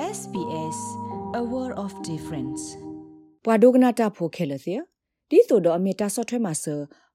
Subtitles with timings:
[0.00, 0.78] SBS
[1.40, 2.62] a world of difference
[3.44, 4.74] ပဝဒဂနာတာဖိုခဲလစီ
[5.30, 6.64] ဒီဆိုတော့အမေတာဆော့ထွဲမှာဆ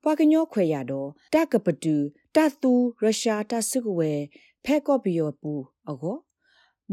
[0.04, 1.96] ပဝကညောခွေရတော့တကပတူ
[2.36, 4.12] တတူရုရှားတဆုကဝဲ
[4.66, 5.54] ဖဲကော့ပီယောပူ
[5.90, 6.18] အကော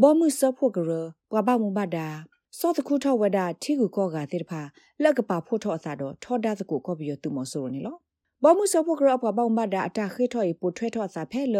[0.00, 0.90] ဘောမှုဆဖို့ကရပ
[1.34, 2.08] ဝဘမူဘဒါ
[2.58, 4.60] စောတခုထောဝဒထီကူကောကတိတဖာ
[5.02, 7.96] လက်ကပါဖို့ထောအစာတော့ထောဒတ်ကိုကော့ပီယောတူမဆိုရနေလော
[8.44, 11.56] ဘောမှုဆဖို့ကရပဝဘောင်ဘဒါအတာခေထောပိုထွဲထောအစာဖဲလ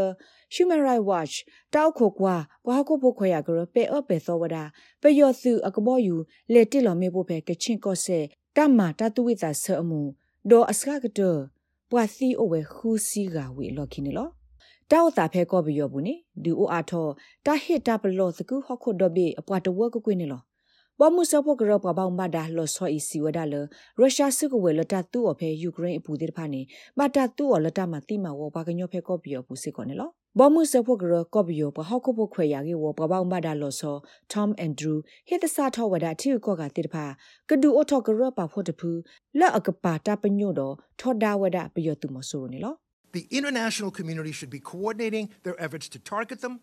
[0.55, 1.35] Human Rights Watch
[1.75, 2.35] တောက်ခိုကွာ
[2.67, 4.57] ဘွားကိုဖို့ခွေရကရပေအပေသောဝဒ
[5.03, 6.17] ပယောစုအကဘောယူ
[6.53, 8.19] လေတိလော်မေဖို့ဖဲကချင်းကော့ဆဲ
[8.57, 10.01] တမ္မာတတုဝိသဆအမှု
[10.51, 11.21] ဒေါ်အစကကတ
[11.91, 14.29] ပွာစီအိုဝဲခူစီကဝေလော်ခိနေလော
[14.91, 17.07] တောက်တာဖဲကော့ဘီယောဘူးနေဒူအိုအာထော
[17.47, 20.43] တာဟစ်တာပလောစကူဟခုဒဘေအပွားတဝကကွေးနေလော
[21.01, 23.55] ဘောမှုစဖို့ကရပဘောင်မဒါလောဆောအီစီဝဒါလ
[23.99, 26.63] ရုရှားစစ်ကဝဲလတတူအဖဲယူကရိန်းအပူတဲ့ဖာနေ
[26.99, 33.97] မတာတူအလတမတိမဝဘာကညောဖဲကော့ဘီယောဘူးစစ်ကောနေလောဘောမှုစဖို့ကရကော့ဘီယောပဟောက်ခုဖို့ခွေရကေဝပဘောင်မဒါလောဆော
[34.33, 34.97] Tom Andrew
[35.29, 37.05] ဟစ်တဆာထောဝဒါတီကောကတိတဖာ
[37.49, 38.91] ကဒူအထောကရပဖို့တဖူ
[39.39, 42.75] လက်အကပါတာပညို့တော့ထောဒါဝဒါပယောတူမဆိုနေလော
[43.19, 46.55] The international community should be coordinating their efforts to target them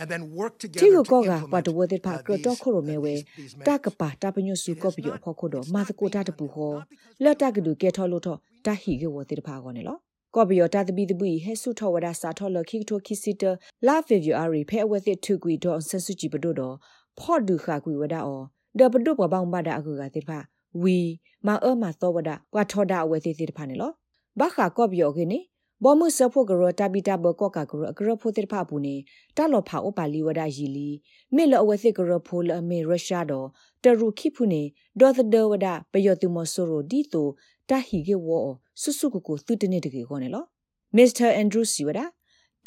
[0.00, 3.26] and then work တီ together ကို to ကောက implement ပတ်တဝတဲ့ဖာ uh, ကရတော့ these- ခိုရိုမဲဝဲ these-
[3.38, 3.80] these တ measures.
[3.84, 6.72] ကပါတပညုစုကောပီယောဖောက်ခိုတော့မာသကိုတတပူဟော
[7.22, 9.96] လက်တကဒူကဲထောလို့တော့တဟီကေဝတဲ့ဖာကောနေလော
[10.34, 13.42] ကောပီယောတတပီတပူဟဲဆုထောဝဒစာထောလခိထိုခိစီတ
[13.86, 16.74] လာဖေဗူအာရီဖဲဝဲတဲ့ထုကွီတော့ဆဆူကြည့်ပဒိုတော့
[17.18, 18.40] ဖော့ဒူခါကွီဝဒအော
[18.78, 20.38] ဒပဒုပဘောင်ဘဒအကူကတဲ့ဖာ
[20.82, 20.98] ဝီ
[21.46, 23.92] မာအမသောဝဒကွာထောဒအဝဲတဲ့တဲ့ဖာနေလော
[24.38, 25.38] ဘာခါကောပီယောကိနေ
[25.84, 28.96] ဘောမှုစဖို့ကရတဘီတဘကောကကရအကရဖို့တဲ့ဖာပူနေ
[29.36, 30.90] တာလော်ဖာဩပါလီဝဒယီလီ
[31.34, 33.46] မေလောအဝဲစစ်ကရဖိုလအမေရုရှားတော့
[33.82, 34.62] တရူခိဖုနေ
[35.00, 37.28] ဒေါ်သဒဝဒပယောတုမဆိုရိုဒီတို
[37.70, 38.48] တာဟီကေဝော
[38.82, 40.44] ဆုဆုကိုကိုသူတနေတကေခေါ်နေလော
[40.96, 42.00] မစ္စတာအန်ဒရူးစီဝဒ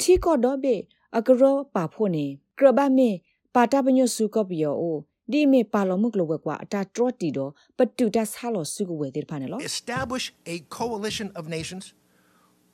[0.00, 0.76] ထီကောတော့ဘေ
[1.18, 1.42] အကရ
[1.74, 2.26] ပါဖို့နေ
[2.58, 3.10] ကရဘမေ
[3.54, 4.98] ပါတာပညုစုကပယောအို
[5.32, 11.84] ဒီမေပါလောမှုကလဝကွာအတာထရတီတော့ပတူတဆာလောစုကဝဲတဲ့ဖာနေလော establish a coalition of nations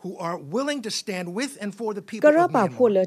[0.03, 3.07] who are willing to stand with and for the က people ရ of ပါဖို့လ Myanmar.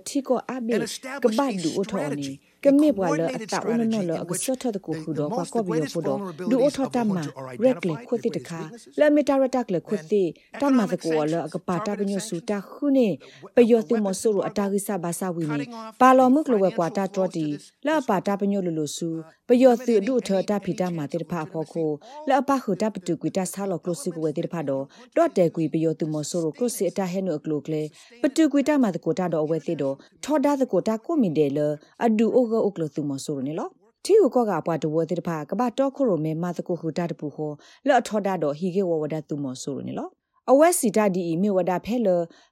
[2.25, 2.33] ထီ
[2.65, 4.13] ကောအဘေ And က establish ဘ a ဒူအထော်နီ strategy, ကမေဘွာ a လအ coordinated တာဦးနော် strategy လ
[4.13, 6.49] in အက which စထတကို the- ခု the တော့ most- ကော the ဘီယ greatest ဖို့တော့ vulnerabilities
[6.51, 8.99] ဒူအ of ထော် the တမ junta are ရက်လေ identified, ခွတ်တိတ their ခါ greatest weaknesses.
[8.99, 10.23] လက်မီတာရတက်လေခွတ်တိ
[10.61, 13.09] တမသကောလအကပါတာပညဆူတာခုနေ
[13.55, 15.65] ပယောတုမဆူရအတာဂိစဘာစာဝီနီ
[16.01, 17.47] ပါလောမှုကလဝကွာတာတော်တီ
[17.85, 19.09] လက်ပါတာပညလလဆူ
[19.49, 21.89] ပယောတုဒုထတာဖီတာမာတိတဖာဖောခို
[22.29, 24.83] လက်ပါခုတာပတူကွီတာဆာလောကလစီကဝဲတိတဖာတော့
[25.15, 27.81] တော့တဲကွီပယောတုမဆူရကလစီအတာဟဲနုအကလုကလေ
[28.21, 31.59] ပတူကွီတာမာတကိုတာတော့အဝဲတိတော့ထောဒါတကိုတာကိုမီတယ်လ
[32.05, 33.69] အဒူအိုဂအိုကလတုမဆူရနေလော
[34.05, 37.51] တီကိုကောကအပွားတဝတိတဖာကဘာတော့ခရိုမဲမသကိုဟူတာတပူဟော
[37.87, 40.09] လော့ထောဒါတော့ဟီကေဝဝဒတုမဆူရနေလော
[40.51, 42.07] အဝက်စီတာဒီအီမေဝဒဖဲလ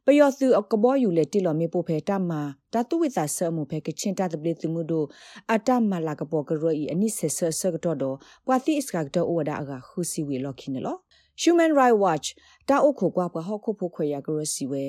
[0.06, 2.32] ပယောစုအကဘောယူလေတိလောမေပိုဖဲတမ
[2.74, 5.08] တတုဝိသဆမှုဖဲကချင်းတတပလိသူမှုတို့
[5.54, 8.16] အတမလာကဘောကရောဤအနိဆေဆဆကတော့တော့
[8.46, 10.98] ပွာတိစကကတော့ဝဒအကခုစီဝေလော်ခိနလော
[11.42, 12.28] Human Rights Watch
[12.70, 14.86] တာအုတ်ခိုကွာဘဟောက်ခုဖို့ခွေရကရစီဝဲ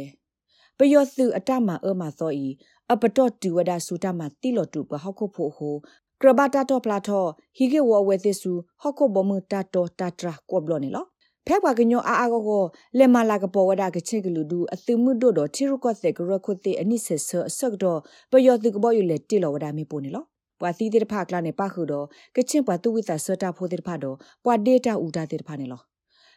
[0.78, 2.48] ပယောစုအတမအမသောဤ
[2.92, 5.74] အပတော့တူဝဒဆူတမတိလောတူဘဟောက်ခုဖို့ဟို
[6.20, 11.04] ကရဘတာတော့ပလာတော့ဟီကေဝဝဲသစ်စုဟောက်ခုဘမတာတော့တာတရာကောဘလောနေလော
[11.46, 12.62] ဖဲကွာကညောအာအာကိုကို
[12.98, 18.00] လေမလာကပေါ်ဝဒကချေကလူဒူအသူမှုတို့တော့ချီရုကော့တဲ့ကရခုတဲ့အနိဆေဆအဆက်တော့
[18.30, 20.24] ပယောသူကဘောယူလေတိလောဝဒမေပိုနေလော
[20.60, 22.06] ပွာသီတဲ့ဖာကလာနေပါခုတော့
[22.36, 25.80] ကချင်းပွာသူဝိသဆတာဖိုတဲ့ဖာတော့ပွာဒေတာဥတာတဲ့ဖာနေလော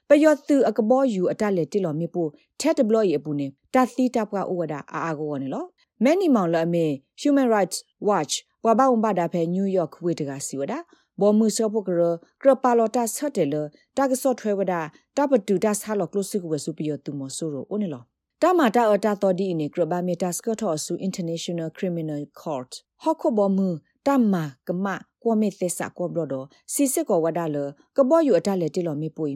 [0.09, 2.27] ပယောသူအကဘောယူအတက်လေတိလောမေပို
[2.61, 5.63] တက်တဘလော့ရအပူနေတာသီတာပွာဥဝဒအာအာကိုနေလော
[6.03, 6.85] မဲနီမောင်လအမေ
[7.21, 7.77] Human Rights
[8.09, 10.79] Watch ဘွာဘဝမ်ဘာဒါဖဲ New York ဝေတကစီဝဒါ
[11.19, 12.01] ဘောမှုစောဖို့ကရ
[12.41, 13.55] ကရပါလော်တာဆတ်တယ်လ
[13.97, 14.73] တာကစော့ထွဲဝဒ
[15.17, 18.03] တပတူတာဆာလောကလုစုကဝစုပြီးတူမဆိုရိုအိုနေလော
[18.41, 22.71] တမတာအတာတော်ဒီနေကရဘာမီတာစကထောဆူ International Criminal Court
[23.01, 23.69] ဟော့ခုဘောမှု
[24.07, 24.35] တမ
[24.67, 24.87] ကမ
[25.23, 26.35] ကွမေသစ္စကောဘလော်ဒ
[26.73, 27.57] စီစစ်ကောဝဒါလ
[27.97, 29.29] ကဘောယူအတလေတိလောမေပွေ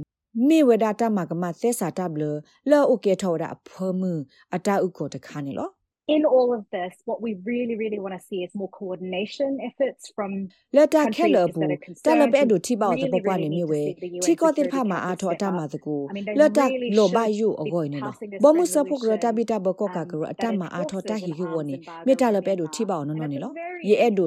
[0.48, 2.24] မေဝဒတမကမသစ္စတာဘလ
[2.70, 4.14] လောအိုကေထောဒါအဖမှု
[4.56, 5.70] အတာဥကိုတခါနေလော
[6.16, 10.04] in all of this, what we really, really want to see is more coordination efforts
[10.16, 10.32] from
[10.76, 12.20] လက်တာခဲလ countries ဘူး that are တ concerned.
[12.22, 14.90] လပဲ We ဒူထိပေါတဲ့ really, ပပနေ really မြ need ဝဲ to see the UN ထိကောတင်ဖ Security
[14.90, 15.68] မှာအားထော Council အတ step မ up.
[15.74, 19.34] တကူ I mean, they လက်တာ really လောဘ should ယူ be အကိုနေလော passing this ဘောမှုစပုကရတ resolution,
[19.38, 22.66] ပိတဘကောကကရ um, အတ that မအားထောတ enforces ဟီ an ဟိဝ arms နေ embargo မေတ္တာလ on ပဲဒူ
[22.66, 22.74] Myanmar.
[22.76, 24.24] ထိပေါနော် And နော် it's နေ a လော very ယေအဲ့ဒူ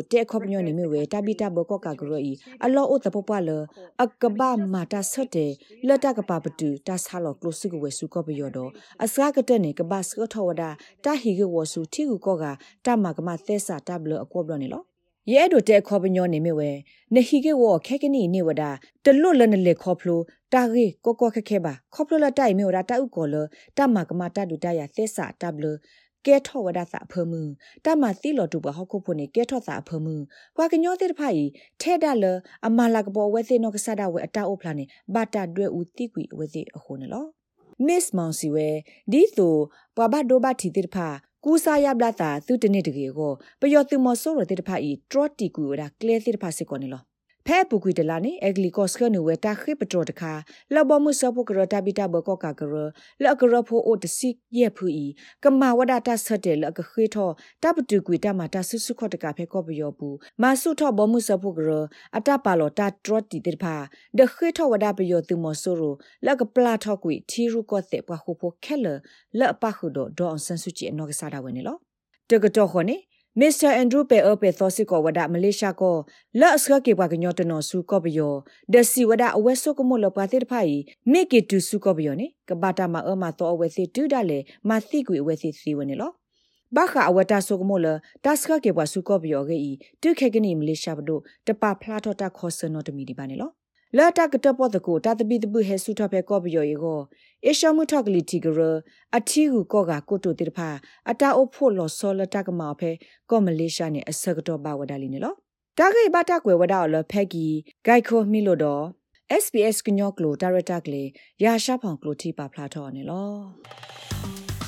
[11.75, 11.83] တဲ့ခေါပ horrific ညောနေမြဝဲတပိတ situation ဘကောကကရ to ဤ see အလောဥတ this ပပလ court.
[11.83, 11.83] အ I က mean, ဘာ just မာတာ to ဆက်တဲ့ do လက်တ that ကပ right ပတူ
[11.83, 14.83] now တဆာလောကလုစုကဝဲစုကပယောတော့ really အစကတဲ့နေကဘာစကထောဝဒတာဟီကဝဆူထီကူကောကတမကမသဲစာတဘလအကောဘလနေလော
[15.31, 16.71] ရဲဒိုတဲခေါပညောနေမြဝဲ
[17.15, 18.65] နဟီကေဝခဲကနီနေဝဒ
[19.05, 20.21] တလွတ်လနလေခေါဖလို
[20.53, 23.35] တာရီကောကောခခဲပါခေါဖလိုလတိုင်မြဝဒတာဥကောလ
[23.79, 25.75] တမကမတဒူတရသဲစာတဘလတ
[26.27, 27.43] ကဲထောဝဒသဖမှု
[27.85, 30.15] တမတိလောတူဘဟခုဖို့နေကဲထောသဖမှု
[30.57, 31.43] ဘွာကညောတဲ့ဖိုင်
[31.81, 32.25] ထဲဒါလ
[32.67, 34.85] အမလာကဘောဝဲသိနောကဆဒဝဲအတာအိုဖလာနေ
[35.15, 37.27] ဘာတာဒွဲဦးတိကွေဝဲသိအခုနေလော
[37.87, 38.69] Miss Monsiwe
[39.13, 39.55] ဒီဆို
[39.97, 41.09] ပဝဘဒိုဘတီတိဖာ
[41.47, 47.03] ကူစာယဘလာတာသူတနေ့တကေကိုပယောသူမဆိုရတိတဖာဤထရတီကူဝဒကလေတိတဖာစစ်ကောနေလော
[47.49, 50.33] ဖဲပူကွေတလာနေအဂလီကော့စကနဝဲတာခိပတော်တခါ
[50.75, 52.75] လဘမှုစပုကရတာဘီတာဘကောကာကရ
[53.23, 55.07] လကရဖိုအိုတစီယေဖူဤ
[55.43, 57.31] ကမဝဒတာဆတ်တယ်လကခေထော
[57.63, 61.71] တပတူကွေတမတာဆုစုခော့တကဖဲကောပယောဘူးမာဆုထောဘမှုစပုကရ
[62.17, 63.75] အတပါလောတာထရတီတိဖာ
[64.19, 65.83] ဒခေထောဝဒပယောသူမဆိုရ
[66.27, 68.87] လကပလာထောကွေထီရုကော့တဲ့ပခုဖိုခဲလ
[69.39, 71.81] လပခုဒဒေါန်ဆန်ဆုချီအနောကစားတာဝင်နော်
[72.31, 72.97] တကတော့ခေါ်နေ
[73.41, 75.97] မစ္စတာအန်ဒရူးပေအပေသောစစ်ကောဝဒမလေးရှားကို
[76.41, 78.35] လော့စကကေဘကညောတနောစုကောပယော
[78.73, 80.77] ဒစီဝဒအဝဲဆုကမလပါတိဖိုင်
[81.13, 84.39] မေကေတူစုကောပယောနေကဘာတာမအမသောအဝဲစီတူဒလေ
[84.69, 86.11] မသိကွေအဝဲစီစီဝနေလော
[86.77, 87.87] ဘာခအဝတာဆုကမလ
[88.25, 89.73] တတ်စကကေဘစုကောပယောဂေဤ
[90.03, 93.51] တုခေကနီမလေးရှားဘဒိုတပဖလာတော့တာခောဆနောတမီဒီပါနေလော
[93.99, 97.01] လာတာကတပေါ်တကိုတာတပိတပုဟဲဆုထဖဲကောပယောယေကို
[97.47, 98.59] အေရှမှုထကလီတီဂရ
[99.17, 100.69] အထီကူကောကကိုတိုတိတဖာ
[101.11, 102.91] အတာအိုဖို့လောဆောလတကမောဖဲ
[103.31, 105.35] ကောမလေးရှားနဲ့အစကတော့ပါဝဒါလီနေလော
[105.79, 107.47] တာဂိဘတာကွယ်ဝဒါလောဖဲကီ
[107.87, 108.85] ဂိုက်ခိုမီလိုတော့
[109.43, 111.09] SPS ကညောကလိုဒါရတာကလေး
[111.45, 113.31] ရာရှာဖောင်ကလိုတီပါဖလာတော့နေလော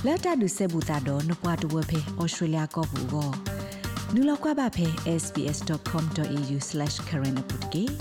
[0.06, 3.30] လက်တာဒုဆေဘူတာတော့နပွားတဝဖေဩစတြေးလျကောဘူကို
[4.14, 4.86] နူလောက်ကွာပါဖေ
[5.22, 7.96] sbs.com.au/current update